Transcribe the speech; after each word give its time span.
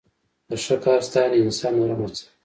د 0.49 0.51
ښه 0.63 0.75
کار 0.83 0.99
ستاینه 1.07 1.37
انسان 1.43 1.73
نور 1.77 1.89
هم 1.93 2.01
هڅوي. 2.05 2.23